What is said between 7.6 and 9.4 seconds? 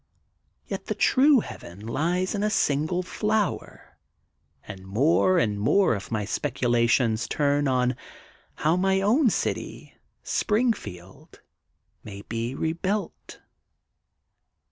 on how my own